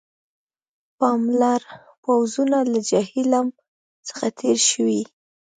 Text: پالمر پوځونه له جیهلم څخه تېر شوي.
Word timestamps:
پالمر 0.97 1.61
پوځونه 2.03 2.57
له 2.71 2.79
جیهلم 2.89 3.47
څخه 4.07 4.27
تېر 4.39 4.57
شوي. 4.71 5.01